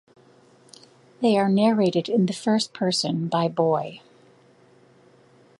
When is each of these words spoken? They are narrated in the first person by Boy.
They 1.21 1.37
are 1.37 1.47
narrated 1.47 2.09
in 2.09 2.25
the 2.25 2.33
first 2.33 2.73
person 2.73 3.27
by 3.27 3.47
Boy. 3.49 4.01